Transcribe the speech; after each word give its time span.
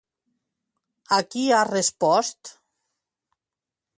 A 1.17 1.19
qui 1.33 1.43
ha 1.57 1.61
respost? 1.69 2.53